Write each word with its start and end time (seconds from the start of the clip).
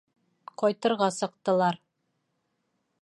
Ҡайтырға 0.61 1.09
сыҡтылар. 1.17 1.79